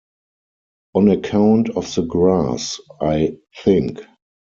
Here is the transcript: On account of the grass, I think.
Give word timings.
On 0.95 1.09
account 1.11 1.69
of 1.69 1.93
the 1.93 2.01
grass, 2.01 2.79
I 2.99 3.37
think. 3.63 4.01